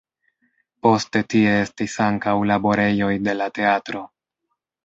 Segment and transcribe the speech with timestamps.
[0.85, 4.07] Poste tie estis ankaŭ laborejoj de la teatro.